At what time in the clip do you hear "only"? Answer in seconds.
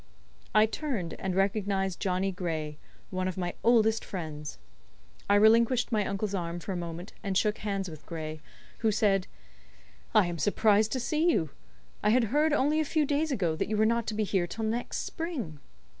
12.51-12.79